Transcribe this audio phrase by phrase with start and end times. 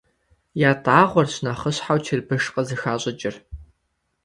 [0.69, 3.35] ЯтӀагъуэрщ нэхъыщхьэу чырбыш къызыхащӀыкӀыр.